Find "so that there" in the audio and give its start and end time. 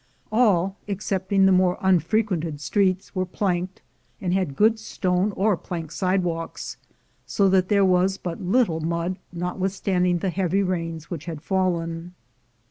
7.27-7.85